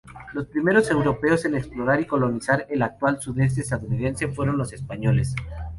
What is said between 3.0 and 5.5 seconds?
sudoeste estadounidense fueron los españoles.